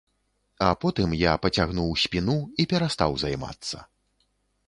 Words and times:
А 0.67 0.69
потым 0.83 1.11
я 1.17 1.33
пацягнуў 1.43 1.91
спіну 2.05 2.37
і 2.63 2.67
перастаў 2.73 3.11
займацца. 3.27 3.77